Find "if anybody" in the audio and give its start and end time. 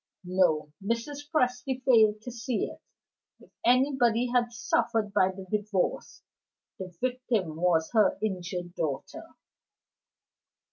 3.39-4.31